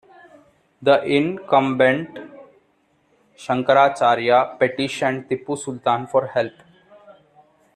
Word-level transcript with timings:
The 0.81 1.03
incumbent 1.03 2.17
"Shankaracharya" 3.37 4.57
petitioned 4.57 5.29
Tipu 5.29 5.55
Sultan 5.55 6.07
for 6.07 6.25
help. 6.25 6.53